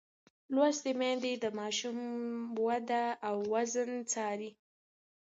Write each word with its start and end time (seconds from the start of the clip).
لوستې 0.55 0.91
میندې 0.99 1.33
د 1.43 1.45
ماشوم 1.59 1.99
وده 2.65 3.03
او 3.27 3.35
وزن 3.53 3.91
څاري. 4.11 4.51